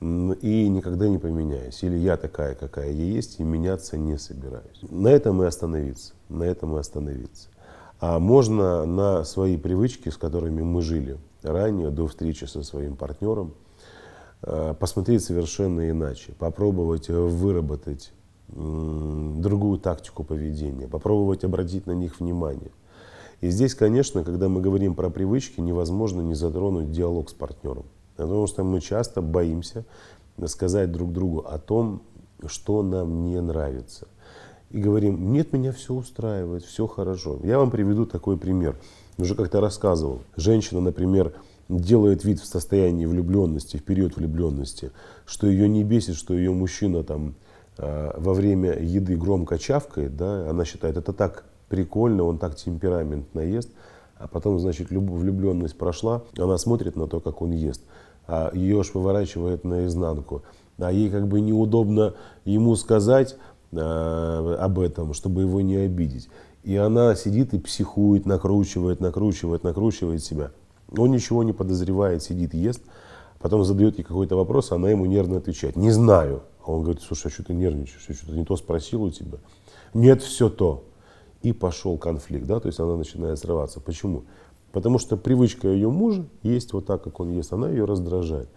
и 0.00 0.68
никогда 0.68 1.08
не 1.08 1.18
поменяюсь. 1.18 1.82
Или 1.82 1.96
я 1.96 2.16
такая, 2.16 2.54
какая 2.54 2.90
я 2.90 3.04
есть, 3.04 3.40
и 3.40 3.44
меняться 3.44 3.96
не 3.96 4.18
собираюсь. 4.18 4.80
На 4.82 5.08
этом 5.08 5.42
и 5.42 5.46
остановиться. 5.46 6.12
На 6.28 6.44
этом 6.44 6.76
и 6.76 6.80
остановиться. 6.80 7.48
А 7.98 8.18
можно 8.18 8.84
на 8.84 9.24
свои 9.24 9.56
привычки, 9.56 10.10
с 10.10 10.16
которыми 10.16 10.62
мы 10.62 10.82
жили, 10.82 11.18
ранее, 11.42 11.90
до 11.90 12.06
встречи 12.06 12.44
со 12.44 12.62
своим 12.62 12.96
партнером, 12.96 13.54
посмотреть 14.40 15.24
совершенно 15.24 15.90
иначе, 15.90 16.32
попробовать 16.38 17.08
выработать 17.08 18.12
другую 18.48 19.78
тактику 19.78 20.24
поведения, 20.24 20.86
попробовать 20.86 21.44
обратить 21.44 21.86
на 21.86 21.92
них 21.92 22.20
внимание. 22.20 22.70
И 23.40 23.50
здесь, 23.50 23.74
конечно, 23.74 24.24
когда 24.24 24.48
мы 24.48 24.60
говорим 24.60 24.94
про 24.94 25.10
привычки, 25.10 25.60
невозможно 25.60 26.20
не 26.22 26.34
затронуть 26.34 26.90
диалог 26.90 27.28
с 27.28 27.34
партнером. 27.34 27.84
Потому 28.16 28.46
что 28.46 28.64
мы 28.64 28.80
часто 28.80 29.20
боимся 29.20 29.84
сказать 30.46 30.90
друг 30.92 31.12
другу 31.12 31.40
о 31.40 31.58
том, 31.58 32.02
что 32.46 32.82
нам 32.82 33.24
не 33.24 33.40
нравится. 33.40 34.08
И 34.70 34.80
говорим, 34.80 35.32
нет, 35.32 35.52
меня 35.52 35.72
все 35.72 35.94
устраивает, 35.94 36.64
все 36.64 36.86
хорошо. 36.86 37.38
Я 37.42 37.58
вам 37.58 37.70
приведу 37.70 38.06
такой 38.06 38.36
пример 38.36 38.76
уже 39.18 39.34
как-то 39.34 39.60
рассказывал. 39.60 40.20
Женщина, 40.36 40.80
например, 40.80 41.34
делает 41.68 42.24
вид 42.24 42.40
в 42.40 42.46
состоянии 42.46 43.06
влюбленности, 43.06 43.76
в 43.76 43.82
период 43.82 44.16
влюбленности, 44.16 44.92
что 45.24 45.46
ее 45.46 45.68
не 45.68 45.84
бесит, 45.84 46.16
что 46.16 46.34
ее 46.34 46.52
мужчина 46.52 47.02
там 47.02 47.34
э, 47.78 48.12
во 48.16 48.34
время 48.34 48.78
еды 48.78 49.16
громко 49.16 49.58
чавкает, 49.58 50.16
да, 50.16 50.48
она 50.48 50.64
считает, 50.64 50.96
это 50.96 51.12
так 51.12 51.44
прикольно, 51.68 52.24
он 52.24 52.38
так 52.38 52.56
темпераментно 52.56 53.40
ест, 53.40 53.70
а 54.18 54.28
потом, 54.28 54.58
значит, 54.58 54.90
влюбленность 54.90 55.76
прошла, 55.76 56.22
она 56.38 56.56
смотрит 56.58 56.96
на 56.96 57.06
то, 57.06 57.20
как 57.20 57.42
он 57.42 57.50
ест, 57.50 57.82
а 58.26 58.50
ее 58.54 58.80
аж 58.80 58.94
выворачивает 58.94 59.64
наизнанку, 59.64 60.42
а 60.78 60.92
ей 60.92 61.10
как 61.10 61.26
бы 61.26 61.40
неудобно 61.40 62.14
ему 62.44 62.76
сказать 62.76 63.36
э, 63.72 64.56
об 64.60 64.78
этом, 64.78 65.14
чтобы 65.14 65.42
его 65.42 65.60
не 65.60 65.76
обидеть. 65.76 66.28
И 66.62 66.76
она 66.76 67.14
сидит 67.14 67.54
и 67.54 67.58
психует, 67.58 68.26
накручивает, 68.26 69.00
накручивает, 69.00 69.62
накручивает 69.62 70.24
себя. 70.24 70.50
Он 70.98 71.10
ничего 71.10 71.42
не 71.42 71.52
подозревает, 71.52 72.22
сидит, 72.22 72.54
ест. 72.54 72.82
Потом 73.38 73.64
задает 73.64 73.98
ей 73.98 74.04
какой-то 74.04 74.36
вопрос, 74.36 74.72
она 74.72 74.90
ему 74.90 75.06
нервно 75.06 75.38
отвечает. 75.38 75.76
Не 75.76 75.90
знаю. 75.90 76.42
А 76.64 76.72
он 76.72 76.82
говорит, 76.82 77.02
слушай, 77.02 77.28
а 77.28 77.30
что 77.30 77.44
ты 77.44 77.54
нервничаешь? 77.54 78.04
Я 78.08 78.14
что-то 78.14 78.32
не 78.32 78.44
то 78.44 78.56
спросил 78.56 79.02
у 79.02 79.10
тебя. 79.10 79.38
Нет, 79.94 80.22
все 80.22 80.48
то. 80.48 80.84
И 81.42 81.52
пошел 81.52 81.96
конфликт, 81.98 82.46
да, 82.46 82.58
то 82.60 82.66
есть 82.66 82.80
она 82.80 82.96
начинает 82.96 83.38
срываться. 83.38 83.80
Почему? 83.80 84.24
Потому 84.72 84.98
что 84.98 85.16
привычка 85.16 85.68
ее 85.68 85.90
мужа 85.90 86.26
есть 86.42 86.72
вот 86.72 86.86
так, 86.86 87.02
как 87.02 87.20
он 87.20 87.30
ест, 87.30 87.52
она 87.52 87.68
ее 87.68 87.84
раздражает. 87.84 88.48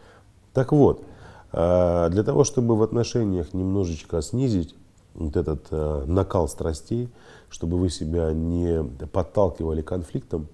Так 0.54 0.72
вот, 0.72 1.04
а, 1.52 2.10
для 2.10 2.24
того, 2.24 2.44
чтобы 2.44 2.76
в 2.76 2.84
отношениях 2.84 3.54
немножечко 3.54 4.22
снизить 4.22 4.76
вот 5.14 5.36
этот 5.36 5.68
э, 5.72 6.04
накал 6.06 6.48
страстей, 6.48 7.10
чтобы 7.50 7.78
вы 7.78 7.90
себя 7.90 8.32
не 8.32 8.84
подталкивали 9.08 9.82
конфликтом, 9.82 10.48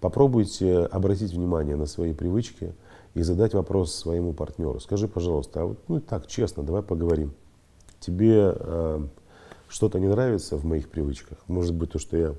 попробуйте 0.00 0.78
обратить 0.78 1.32
внимание 1.32 1.76
на 1.76 1.86
свои 1.86 2.12
привычки 2.12 2.74
и 3.14 3.22
задать 3.22 3.54
вопрос 3.54 3.94
своему 3.94 4.32
партнеру. 4.32 4.80
Скажи, 4.80 5.08
пожалуйста, 5.08 5.62
а 5.62 5.64
вот 5.66 5.78
ну 5.88 6.00
так 6.00 6.26
честно, 6.26 6.62
давай 6.62 6.82
поговорим. 6.82 7.32
Тебе 7.98 8.54
э, 8.56 9.00
что-то 9.68 10.00
не 10.00 10.08
нравится 10.08 10.56
в 10.56 10.64
моих 10.64 10.88
привычках? 10.88 11.38
Может 11.48 11.74
быть, 11.74 11.92
то, 11.92 11.98
что 11.98 12.16
я 12.16 12.34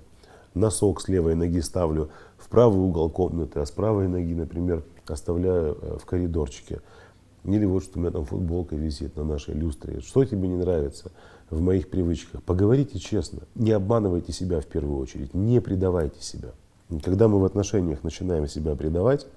носок 0.53 1.01
с 1.01 1.07
левой 1.07 1.35
ноги 1.35 1.61
ставлю 1.61 2.09
в 2.37 2.49
правый 2.49 2.81
угол 2.81 3.09
комнаты, 3.09 3.59
а 3.59 3.65
с 3.65 3.71
правой 3.71 4.07
ноги, 4.07 4.33
например, 4.33 4.83
оставляю 5.07 5.77
э, 5.81 5.97
в 5.99 6.05
коридорчике. 6.05 6.81
Или 7.43 7.65
вот 7.65 7.83
что 7.83 7.97
у 7.97 8.01
меня 8.01 8.11
там 8.11 8.25
футболка 8.25 8.75
висит 8.75 9.15
на 9.15 9.23
нашей 9.23 9.55
люстре. 9.55 9.99
Что 9.99 10.25
тебе 10.25 10.47
не 10.47 10.55
нравится? 10.55 11.11
в 11.51 11.61
моих 11.61 11.89
привычках. 11.89 12.41
Поговорите 12.43 12.97
честно, 12.97 13.41
не 13.55 13.71
обманывайте 13.71 14.31
себя 14.31 14.61
в 14.61 14.65
первую 14.65 14.97
очередь, 14.97 15.33
не 15.33 15.59
предавайте 15.59 16.21
себя. 16.21 16.53
Когда 16.99 17.27
мы 17.27 17.39
в 17.39 17.45
отношениях 17.45 18.03
начинаем 18.03 18.47
себя 18.47 18.75
предавать, 18.75 19.27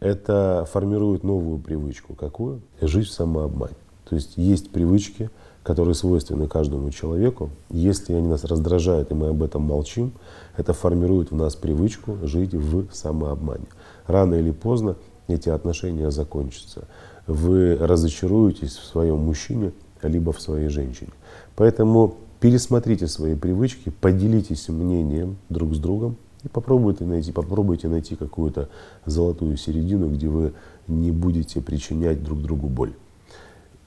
это 0.00 0.66
формирует 0.70 1.24
новую 1.24 1.58
привычку. 1.58 2.14
Какую? 2.14 2.62
Жить 2.80 3.08
в 3.08 3.12
самообмане. 3.12 3.76
То 4.08 4.14
есть 4.14 4.36
есть 4.36 4.70
привычки, 4.70 5.30
которые 5.62 5.94
свойственны 5.94 6.46
каждому 6.46 6.90
человеку. 6.90 7.50
Если 7.70 8.12
они 8.12 8.28
нас 8.28 8.44
раздражают, 8.44 9.10
и 9.10 9.14
мы 9.14 9.28
об 9.28 9.42
этом 9.42 9.62
молчим, 9.62 10.12
это 10.56 10.72
формирует 10.72 11.32
в 11.32 11.34
нас 11.34 11.56
привычку 11.56 12.18
жить 12.22 12.54
в 12.54 12.86
самообмане. 12.92 13.66
Рано 14.06 14.36
или 14.36 14.52
поздно 14.52 14.96
эти 15.26 15.48
отношения 15.48 16.10
закончатся. 16.10 16.86
Вы 17.26 17.76
разочаруетесь 17.76 18.76
в 18.76 18.84
своем 18.84 19.18
мужчине, 19.18 19.72
либо 20.02 20.32
в 20.32 20.40
своей 20.40 20.68
женщине. 20.68 21.10
Поэтому 21.56 22.14
пересмотрите 22.38 23.08
свои 23.08 23.34
привычки, 23.34 23.90
поделитесь 23.90 24.68
мнением 24.68 25.36
друг 25.48 25.74
с 25.74 25.78
другом 25.78 26.16
и 26.46 26.48
попробуйте 26.48 27.04
найти, 27.04 27.32
попробуйте 27.32 27.88
найти 27.88 28.14
какую-то 28.14 28.68
золотую 29.04 29.56
середину, 29.56 30.08
где 30.08 30.28
вы 30.28 30.54
не 30.86 31.10
будете 31.10 31.60
причинять 31.60 32.22
друг 32.22 32.40
другу 32.40 32.68
боль. 32.68 32.94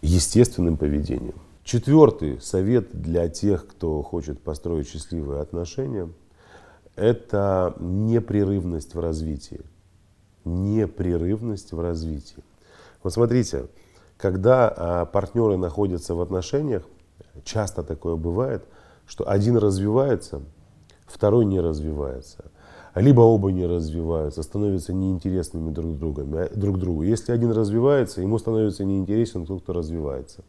Естественным 0.01 0.75
поведением. 0.75 1.35
Четвертый 1.63 2.41
совет 2.41 3.01
для 3.01 3.29
тех, 3.29 3.65
кто 3.65 4.01
хочет 4.01 4.41
построить 4.41 4.89
счастливые 4.89 5.41
отношения, 5.41 6.09
это 6.97 7.75
непрерывность 7.79 8.93
в 8.93 8.99
развитии. 8.99 9.61
Непрерывность 10.43 11.71
в 11.71 11.79
развитии. 11.79 12.43
Вот 13.03 13.13
смотрите, 13.13 13.67
когда 14.17 14.67
а, 14.67 15.05
партнеры 15.05 15.55
находятся 15.55 16.13
в 16.13 16.19
отношениях, 16.19 16.83
часто 17.45 17.83
такое 17.83 18.17
бывает, 18.17 18.65
что 19.07 19.29
один 19.29 19.55
развивается, 19.55 20.41
второй 21.09 21.45
не 21.45 21.59
развивается. 21.59 22.45
Либо 22.95 23.21
оба 23.21 23.51
не 23.51 23.65
развиваются, 23.65 24.43
становятся 24.43 24.93
неинтересными 24.93 25.71
друг, 25.71 25.97
другом, 25.97 26.35
а, 26.35 26.49
друг 26.53 26.79
другу. 26.79 27.03
Если 27.03 27.31
один 27.31 27.51
развивается, 27.51 28.21
ему 28.21 28.39
становится 28.39 28.83
неинтересен 28.83 29.45
тот, 29.45 29.61
кто 29.63 29.73
развивается. 29.73 30.43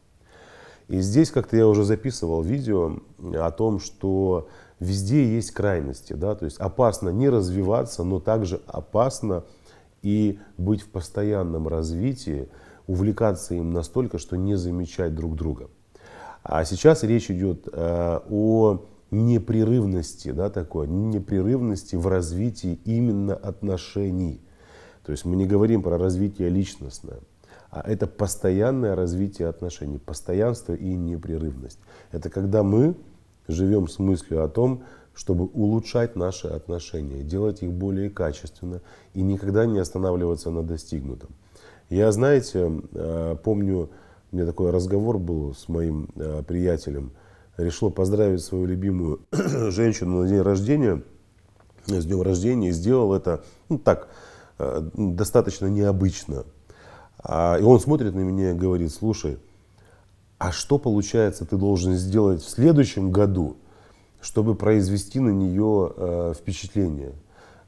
И 0.89 1.01
здесь 1.01 1.31
как-то 1.31 1.57
я 1.57 1.69
уже 1.69 1.85
записывал 1.85 2.43
видео 2.43 2.97
о 3.35 3.51
том, 3.51 3.79
что 3.79 4.49
везде 4.81 5.37
есть 5.37 5.53
крайности. 5.53 6.15
Да? 6.15 6.35
То 6.35 6.47
есть 6.47 6.59
опасно 6.59 7.11
не 7.11 7.29
развиваться, 7.29 8.03
но 8.03 8.19
также 8.19 8.61
опасно 8.67 9.45
и 10.03 10.39
быть 10.57 10.83
в 10.83 10.89
постоянном 10.89 11.69
развитии, 11.69 12.49
увлекаться 12.87 13.55
им 13.55 13.73
настолько, 13.73 14.19
что 14.19 14.37
не 14.37 14.57
замечать 14.57 15.15
друг 15.15 15.37
друга. 15.37 15.69
А 16.43 16.65
сейчас 16.65 17.05
речь 17.05 17.31
идет 17.31 17.69
э, 17.71 18.21
о 18.31 18.83
непрерывности, 19.11 20.31
да, 20.31 20.51
такой, 20.51 20.87
непрерывности 20.89 21.97
в 21.97 22.07
развитии 22.07 22.79
именно 22.85 23.35
отношений. 23.35 24.41
То 25.05 25.13
есть 25.13 25.25
мы 25.25 25.37
не 25.37 25.47
говорим 25.47 25.83
про 25.83 25.99
развитие 25.99 26.49
личностное, 26.49 27.19
а 27.71 27.83
это 27.89 28.07
постоянное 28.07 28.95
развитие 28.95 29.49
отношений, 29.49 29.99
постоянство 29.99 30.75
и 30.75 30.95
непрерывность. 30.95 31.79
Это 32.13 32.31
когда 32.31 32.63
мы 32.63 32.95
живем 33.49 33.89
с 33.89 33.99
мыслью 33.99 34.45
о 34.45 34.49
том, 34.49 34.85
чтобы 35.15 35.47
улучшать 35.47 36.17
наши 36.17 36.49
отношения, 36.49 37.23
делать 37.23 37.63
их 37.63 37.73
более 37.73 38.11
качественно 38.11 38.81
и 39.13 39.23
никогда 39.23 39.67
не 39.67 39.79
останавливаться 39.79 40.51
на 40.51 40.63
достигнутом. 40.63 41.31
Я, 41.89 42.13
знаете, 42.13 42.71
э, 42.93 43.37
помню, 43.43 43.91
у 44.31 44.37
меня 44.37 44.47
такой 44.47 44.71
разговор 44.71 45.19
был 45.19 45.55
с 45.55 45.69
моим 45.69 46.09
э, 46.15 46.43
приятелем, 46.47 47.11
решил 47.57 47.91
поздравить 47.91 48.43
свою 48.43 48.67
любимую 48.67 49.21
женщину 49.33 50.23
на 50.23 50.29
день 50.29 50.41
рождения, 50.41 51.03
с 51.87 52.05
днем 52.05 52.23
рождения, 52.23 52.69
и 52.69 52.73
сделал 52.73 53.15
это, 53.15 53.45
ну 53.69 53.79
так, 53.79 54.09
э, 54.59 54.89
достаточно 54.95 55.67
необычно. 55.67 56.45
А, 57.23 57.57
и 57.59 57.63
он 57.63 57.81
смотрит 57.81 58.15
на 58.15 58.21
меня 58.21 58.53
и 58.53 58.55
говорит, 58.55 58.93
слушай, 58.93 59.39
а 60.39 60.53
что 60.53 60.79
получается 60.79 61.45
ты 61.45 61.57
должен 61.57 61.95
сделать 61.95 62.43
в 62.43 62.49
следующем 62.49 63.11
году, 63.11 63.57
чтобы 64.21 64.55
произвести 64.55 65.21
на 65.21 65.31
нее 65.31 65.93
э, 65.97 66.35
впечатление? 66.39 67.13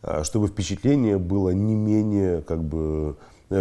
А, 0.03 0.25
чтобы 0.25 0.49
впечатление 0.49 1.19
было 1.19 1.51
не 1.51 1.75
менее 1.75 2.43
как 2.43 2.63
бы 2.63 3.17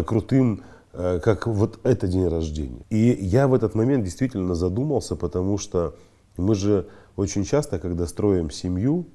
крутым, 0.06 0.64
как 0.94 1.48
вот 1.48 1.80
это 1.84 2.08
день 2.08 2.28
рождения. 2.28 2.86
И 2.90 2.98
я 2.98 3.50
в 3.50 3.54
этот 3.54 3.76
момент 3.76 4.06
действительно 4.06 4.56
задумался, 4.56 5.18
потому 5.18 5.58
что 5.58 5.96
мы 6.42 6.56
же 6.56 6.88
очень 7.16 7.44
часто, 7.44 7.80
когда 7.80 8.08
строим 8.08 8.50
семью, 8.50 9.06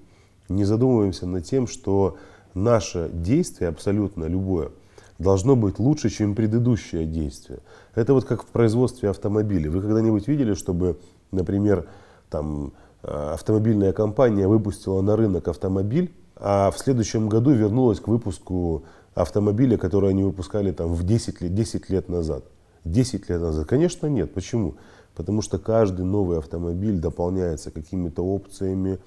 не 0.49 0.65
задумываемся 0.65 1.27
над 1.27 1.45
тем, 1.45 1.67
что 1.67 2.17
наше 2.55 3.11
действие, 3.13 3.69
абсолютно 3.69 4.25
любое, 4.25 4.71
должно 5.19 5.57
быть 5.57 5.79
лучше, 5.79 6.11
чем 6.11 6.35
предыдущее 6.35 7.05
действие. 7.07 7.61
Это 7.95 8.15
вот 8.15 8.25
как 8.25 8.43
в 8.43 8.47
производстве 8.47 9.11
автомобилей. 9.11 9.69
Вы 9.69 9.81
когда-нибудь 9.81 10.29
видели, 10.29 10.55
чтобы, 10.55 10.99
например, 11.33 11.89
там, 12.31 12.73
э, 13.03 13.31
автомобильная 13.35 13.93
компания 13.93 14.47
выпустила 14.47 15.01
на 15.01 15.17
рынок 15.17 15.49
автомобиль, 15.49 16.15
а 16.37 16.71
в 16.71 16.79
следующем 16.79 17.29
году 17.29 17.53
вернулась 17.53 18.01
к 18.01 18.09
выпуску 18.09 18.85
автомобиля, 19.15 19.79
который 19.79 20.11
они 20.11 20.23
выпускали 20.23 20.71
там, 20.73 20.93
в 20.93 21.03
10 21.03 21.41
лет, 21.41 21.55
10 21.55 21.89
лет 21.89 22.09
назад? 22.09 22.45
10 22.85 23.29
лет 23.31 23.41
назад? 23.41 23.67
Конечно, 23.67 24.07
нет. 24.07 24.33
Почему? 24.35 24.75
Потому 25.17 25.41
что 25.41 25.59
каждый 25.59 26.05
новый 26.05 26.39
автомобиль 26.39 26.99
дополняется 26.99 27.71
какими-то 27.71 28.23
опциями, 28.23 28.99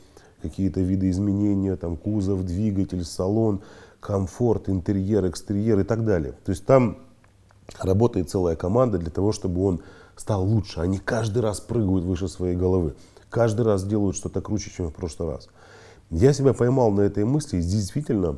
какие-то 0.41 0.81
виды 0.81 1.09
изменения, 1.11 1.75
там 1.75 1.95
кузов, 1.95 2.43
двигатель, 2.43 3.05
салон, 3.05 3.61
комфорт, 3.99 4.69
интерьер, 4.69 5.27
экстерьер 5.29 5.79
и 5.79 5.83
так 5.83 6.03
далее. 6.03 6.33
То 6.43 6.51
есть 6.51 6.65
там 6.65 6.97
работает 7.79 8.29
целая 8.29 8.55
команда 8.55 8.97
для 8.97 9.11
того, 9.11 9.31
чтобы 9.31 9.63
он 9.63 9.81
стал 10.15 10.43
лучше. 10.43 10.79
Они 10.79 10.97
каждый 10.97 11.43
раз 11.43 11.59
прыгают 11.59 12.03
выше 12.03 12.27
своей 12.27 12.55
головы. 12.55 12.95
Каждый 13.29 13.61
раз 13.61 13.83
делают 13.83 14.15
что-то 14.15 14.41
круче, 14.41 14.71
чем 14.75 14.89
в 14.89 14.93
прошлый 14.93 15.29
раз. 15.29 15.47
Я 16.09 16.33
себя 16.33 16.53
поймал 16.53 16.89
на 16.89 17.01
этой 17.01 17.23
мысли. 17.23 17.57
И 17.57 17.61
действительно, 17.61 18.37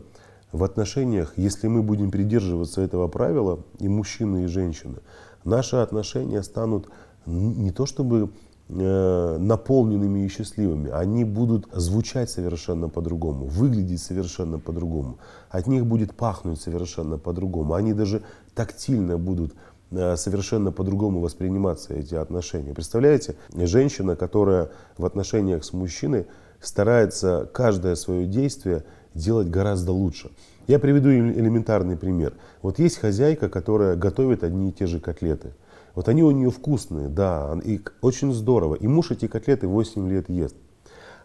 в 0.51 0.65
отношениях, 0.65 1.33
если 1.37 1.67
мы 1.67 1.81
будем 1.81 2.11
придерживаться 2.11 2.81
этого 2.81 3.07
правила, 3.07 3.61
и 3.79 3.87
мужчины, 3.87 4.43
и 4.43 4.47
женщины, 4.47 4.97
наши 5.45 5.77
отношения 5.77 6.43
станут 6.43 6.89
не 7.25 7.71
то 7.71 7.85
чтобы 7.85 8.29
э, 8.69 9.37
наполненными 9.39 10.25
и 10.25 10.27
счастливыми, 10.27 10.89
они 10.91 11.23
будут 11.23 11.67
звучать 11.73 12.29
совершенно 12.29 12.89
по-другому, 12.89 13.45
выглядеть 13.45 14.01
совершенно 14.01 14.59
по-другому, 14.59 15.17
от 15.49 15.67
них 15.67 15.85
будет 15.85 16.13
пахнуть 16.13 16.61
совершенно 16.61 17.17
по-другому, 17.17 17.73
они 17.73 17.93
даже 17.93 18.23
тактильно 18.55 19.17
будут 19.17 19.53
э, 19.91 20.15
совершенно 20.15 20.71
по-другому 20.71 21.19
восприниматься 21.19 21.93
эти 21.93 22.15
отношения. 22.15 22.73
Представляете, 22.73 23.35
женщина, 23.53 24.15
которая 24.15 24.71
в 24.97 25.05
отношениях 25.05 25.63
с 25.63 25.73
мужчиной 25.73 26.27
старается 26.61 27.49
каждое 27.53 27.95
свое 27.95 28.25
действие 28.25 28.83
делать 29.13 29.49
гораздо 29.49 29.91
лучше. 29.91 30.31
Я 30.67 30.79
приведу 30.79 31.09
элементарный 31.09 31.97
пример. 31.97 32.33
Вот 32.61 32.79
есть 32.79 32.97
хозяйка, 32.97 33.49
которая 33.49 33.95
готовит 33.95 34.43
одни 34.43 34.69
и 34.69 34.71
те 34.71 34.87
же 34.87 34.99
котлеты. 34.99 35.53
Вот 35.95 36.07
они 36.07 36.23
у 36.23 36.31
нее 36.31 36.49
вкусные, 36.49 37.09
да, 37.09 37.57
и 37.63 37.81
очень 38.01 38.33
здорово. 38.33 38.75
И 38.75 38.87
муж 38.87 39.11
эти 39.11 39.27
котлеты 39.27 39.67
8 39.67 40.09
лет 40.09 40.29
ест. 40.29 40.55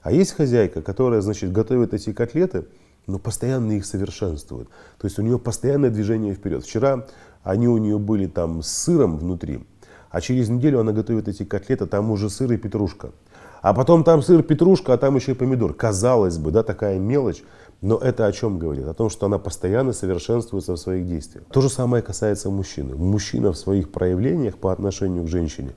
А 0.02 0.12
есть 0.12 0.33
хозяйка, 0.33 0.83
которая, 0.83 1.20
значит, 1.20 1.52
готовит 1.52 1.94
эти 1.94 2.12
котлеты, 2.12 2.66
но 3.07 3.18
постоянно 3.18 3.72
их 3.72 3.87
совершенствует. 3.87 4.68
То 4.98 5.07
есть 5.07 5.18
у 5.18 5.22
нее 5.22 5.38
постоянное 5.38 5.90
движение 5.90 6.35
вперед. 6.35 6.64
Вчера 6.64 7.07
они 7.42 7.68
у 7.68 7.79
нее 7.79 7.98
были 7.98 8.26
там 8.26 8.62
с 8.62 8.68
сыром 8.68 9.18
внутри, 9.18 9.64
а 10.11 10.20
через 10.20 10.48
неделю 10.48 10.81
она 10.81 10.92
готовит 10.92 11.29
эти 11.29 11.44
котлеты, 11.44 11.87
там 11.87 12.11
уже 12.11 12.31
сыр 12.31 12.52
и 12.52 12.57
петрушка. 12.57 13.12
А 13.62 13.74
потом 13.74 14.05
там 14.05 14.22
сыр, 14.22 14.42
петрушка, 14.42 14.92
а 14.92 14.96
там 14.96 15.16
еще 15.16 15.33
и 15.33 15.35
помидор. 15.35 15.74
Казалось 15.74 16.38
бы, 16.38 16.50
да, 16.50 16.62
такая 16.62 16.98
мелочь, 16.98 17.42
но 17.82 17.96
это 17.98 18.26
о 18.26 18.32
чем 18.32 18.58
говорит? 18.58 18.86
О 18.86 18.94
том, 18.94 19.10
что 19.10 19.26
она 19.26 19.38
постоянно 19.38 19.92
совершенствуется 19.92 20.72
в 20.72 20.78
своих 20.78 21.06
действиях. 21.06 21.44
То 21.52 21.60
же 21.60 21.68
самое 21.68 22.02
касается 22.02 22.50
мужчины. 22.50 22.96
Мужчина 22.96 23.52
в 23.52 23.58
своих 23.58 23.90
проявлениях 23.90 24.56
по 24.56 24.72
отношению 24.72 25.24
к 25.24 25.28
женщине 25.28 25.72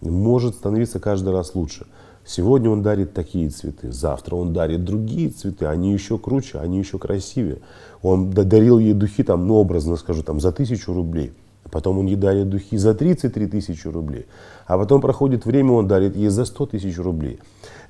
может 0.00 0.54
становиться 0.54 1.00
каждый 1.00 1.32
раз 1.32 1.54
лучше. 1.54 1.86
Сегодня 2.24 2.70
он 2.70 2.82
дарит 2.82 3.12
такие 3.14 3.48
цветы, 3.48 3.90
завтра 3.90 4.36
он 4.36 4.52
дарит 4.52 4.84
другие 4.84 5.30
цветы, 5.30 5.66
они 5.66 5.92
еще 5.92 6.18
круче, 6.18 6.58
они 6.58 6.78
еще 6.78 6.98
красивее. 6.98 7.58
Он 8.02 8.30
дарил 8.30 8.78
ей 8.78 8.92
духи, 8.92 9.24
там, 9.24 9.46
ну, 9.46 9.54
образно 9.56 9.96
скажу, 9.96 10.22
там, 10.22 10.40
за 10.40 10.52
тысячу 10.52 10.92
рублей. 10.92 11.32
Потом 11.70 11.98
он 11.98 12.06
ей 12.06 12.16
дарит 12.16 12.48
духи 12.48 12.76
за 12.76 12.94
33 12.94 13.46
тысячи 13.46 13.86
рублей. 13.88 14.26
А 14.66 14.78
потом 14.78 15.00
проходит 15.00 15.44
время, 15.44 15.72
он 15.72 15.88
дарит 15.88 16.16
ей 16.16 16.28
за 16.28 16.44
100 16.44 16.66
тысяч 16.66 16.98
рублей. 16.98 17.38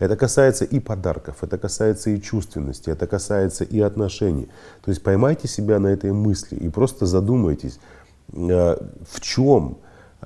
Это 0.00 0.16
касается 0.16 0.64
и 0.64 0.80
подарков, 0.80 1.36
это 1.42 1.58
касается 1.58 2.10
и 2.10 2.20
чувственности, 2.20 2.88
это 2.88 3.06
касается 3.06 3.64
и 3.64 3.78
отношений. 3.80 4.48
То 4.82 4.90
есть 4.90 5.02
поймайте 5.02 5.46
себя 5.46 5.78
на 5.78 5.88
этой 5.88 6.12
мысли 6.12 6.56
и 6.56 6.70
просто 6.70 7.04
задумайтесь, 7.04 7.78
э, 8.32 8.76
в 9.08 9.20
чем 9.20 9.76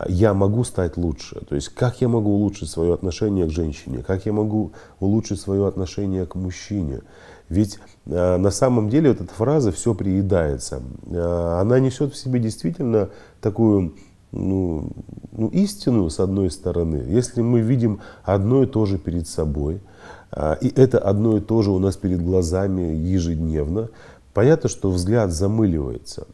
я 0.06 0.32
могу 0.32 0.62
стать 0.62 0.96
лучше. 0.96 1.40
То 1.48 1.56
есть 1.56 1.70
как 1.70 2.00
я 2.00 2.08
могу 2.08 2.30
улучшить 2.30 2.70
свое 2.70 2.94
отношение 2.94 3.46
к 3.46 3.50
женщине, 3.50 4.04
как 4.06 4.26
я 4.26 4.32
могу 4.32 4.72
улучшить 5.00 5.40
свое 5.40 5.66
отношение 5.66 6.24
к 6.24 6.36
мужчине. 6.36 7.00
Ведь 7.48 7.80
э, 8.06 8.36
на 8.36 8.50
самом 8.52 8.88
деле 8.88 9.10
вот 9.10 9.22
эта 9.22 9.34
фраза 9.34 9.72
«все 9.72 9.92
приедается», 9.92 10.82
э, 11.06 11.58
она 11.60 11.80
несет 11.80 12.14
в 12.14 12.16
себе 12.16 12.38
действительно 12.38 13.10
такую 13.40 13.96
ну, 14.34 14.90
ну, 15.32 15.48
истину 15.48 16.10
с 16.10 16.20
одной 16.20 16.50
стороны. 16.50 17.04
Если 17.06 17.40
мы 17.40 17.60
видим 17.60 18.00
одно 18.24 18.64
и 18.64 18.66
то 18.66 18.84
же 18.84 18.98
перед 18.98 19.28
собой, 19.28 19.80
э, 20.32 20.56
и 20.60 20.68
это 20.68 20.98
одно 20.98 21.36
и 21.36 21.40
то 21.40 21.62
же 21.62 21.70
у 21.70 21.78
нас 21.78 21.96
перед 21.96 22.22
глазами 22.22 22.82
ежедневно, 22.82 23.90
понятно, 24.32 24.68
что 24.68 24.90
взгляд 24.90 25.32
замыливается. 25.32 26.26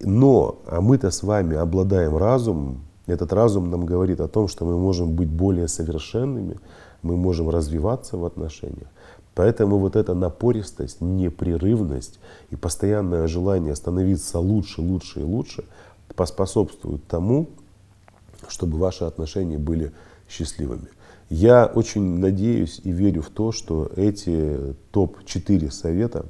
Но 0.00 0.58
а 0.66 0.80
мы-то 0.80 1.10
с 1.10 1.22
вами 1.22 1.56
обладаем 1.56 2.16
разумом, 2.16 2.80
этот 3.06 3.32
разум 3.32 3.70
нам 3.70 3.86
говорит 3.86 4.20
о 4.20 4.28
том, 4.28 4.48
что 4.48 4.64
мы 4.64 4.76
можем 4.76 5.14
быть 5.14 5.28
более 5.28 5.68
совершенными, 5.68 6.58
мы 7.02 7.16
можем 7.16 7.48
развиваться 7.48 8.16
в 8.16 8.24
отношениях. 8.24 8.88
Поэтому 9.36 9.78
вот 9.78 9.96
эта 9.96 10.14
напористость, 10.14 11.00
непрерывность 11.00 12.18
и 12.50 12.56
постоянное 12.56 13.26
желание 13.28 13.76
становиться 13.76 14.40
лучше, 14.40 14.80
лучше 14.80 15.20
и 15.20 15.24
лучше 15.24 15.64
поспособствуют 16.16 17.06
тому, 17.06 17.48
чтобы 18.48 18.78
ваши 18.78 19.04
отношения 19.04 19.58
были 19.58 19.92
счастливыми. 20.28 20.88
Я 21.28 21.66
очень 21.66 22.18
надеюсь 22.18 22.80
и 22.84 22.90
верю 22.90 23.22
в 23.22 23.30
то, 23.30 23.52
что 23.52 23.90
эти 23.96 24.74
топ-4 24.92 25.70
совета 25.70 26.26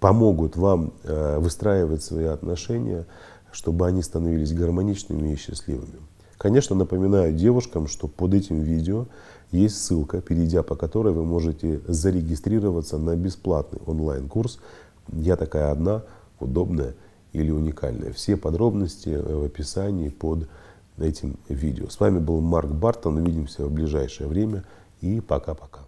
помогут 0.00 0.56
вам 0.56 0.92
э, 1.02 1.38
выстраивать 1.38 2.02
свои 2.02 2.26
отношения 2.26 3.06
чтобы 3.52 3.86
они 3.86 4.02
становились 4.02 4.52
гармоничными 4.52 5.32
и 5.32 5.36
счастливыми. 5.36 6.00
Конечно, 6.36 6.76
напоминаю 6.76 7.34
девушкам, 7.34 7.88
что 7.88 8.06
под 8.06 8.34
этим 8.34 8.60
видео 8.60 9.06
есть 9.50 9.82
ссылка, 9.82 10.20
перейдя 10.20 10.62
по 10.62 10.76
которой 10.76 11.12
вы 11.12 11.24
можете 11.24 11.80
зарегистрироваться 11.88 12.98
на 12.98 13.16
бесплатный 13.16 13.80
онлайн-курс 13.86 14.60
«Я 15.08 15.36
такая 15.36 15.70
одна, 15.70 16.04
удобная 16.38 16.94
или 17.32 17.50
уникальная». 17.50 18.12
Все 18.12 18.36
подробности 18.36 19.10
в 19.10 19.44
описании 19.44 20.08
под 20.08 20.48
этим 20.98 21.38
видео. 21.48 21.88
С 21.88 22.00
вами 22.00 22.18
был 22.18 22.40
Марк 22.40 22.70
Бартон. 22.70 23.16
Увидимся 23.16 23.66
в 23.66 23.72
ближайшее 23.72 24.28
время 24.28 24.64
и 25.00 25.20
пока-пока. 25.20 25.87